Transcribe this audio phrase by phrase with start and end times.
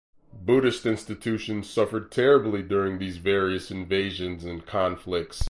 [0.33, 5.39] Buddhist institutions suffered terribly during these various invasions and conflicts.